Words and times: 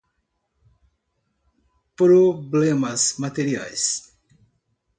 problemas 1.95 3.19
materiais 3.19 4.09